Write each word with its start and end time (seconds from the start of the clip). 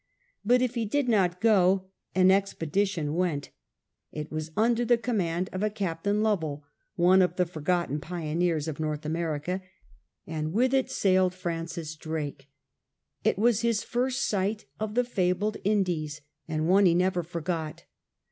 But 0.43 0.63
if 0.63 0.73
he 0.73 0.85
did 0.85 1.07
not 1.07 1.39
go, 1.39 1.89
an 2.15 2.31
expedition 2.31 3.13
went 3.13 3.51
It 4.11 4.31
was 4.31 4.49
under 4.57 4.83
the 4.83 4.97
command 4.97 5.47
of 5.53 5.61
a 5.61 5.69
Captain 5.69 6.23
Lovell, 6.23 6.63
one 6.95 7.21
of 7.21 7.35
the 7.35 7.45
forgotten 7.45 7.99
pioneers 7.99 8.67
of 8.67 8.79
North 8.79 9.05
America, 9.05 9.61
and 10.25 10.53
with 10.53 10.73
it 10.73 10.89
sailed 10.89 11.35
Francis 11.35 11.95
Drake. 11.95 12.49
It 13.23 13.37
was 13.37 13.61
his 13.61 13.83
first 13.83 14.27
sight 14.27 14.65
of 14.79 14.95
the 14.95 15.03
fabled 15.03 15.57
Indies, 15.63 16.21
and 16.47 16.67
one 16.67 16.87
he 16.87 16.95
never 16.95 17.21
forgot. 17.21 17.85